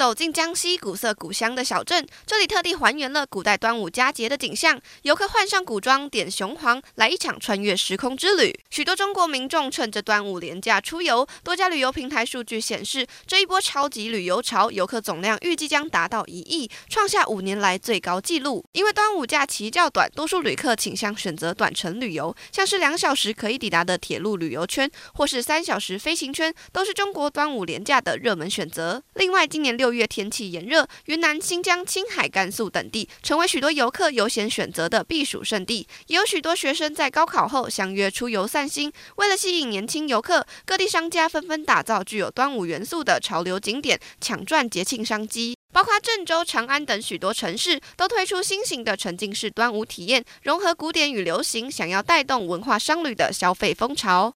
[0.00, 4.80] 走进江西古色古香的小镇，这里特地还原了古代端午佳节的景象。
[5.02, 8.58] 游客换上古装，点雄黄，来一场穿越时空之旅。
[8.70, 18.64] 许多中国民众趁着端午连假出游，多家旅游平台数据显示，这一波超级旅游潮，游客总量预计将达到一亿，创下五年来最高纪录。
[18.72, 29.02] 因为端午假期较短，多数旅客倾向选择短程旅游，像是两小时可以抵达的铁路旅游圈，或是三小时飞行圈，都是中国端午连假的热门选择。
[29.12, 35.84] 另外，今年六六月天气炎热，云南、新疆、青海、甘肃等地成为许多游客优先选择的避暑胜地。
[36.06, 38.92] 也有许多学生在高考后相约出游散心。
[39.16, 45.56] 为了吸引年轻游客，各地商家纷纷打造具有端午元素的潮流景点，抢赚节庆商机。
[45.72, 54.28] 包括郑州、长安等许多城市都推出新型的沉浸式端午体验，融合古典与流行，想要带动文化商旅的消费风潮。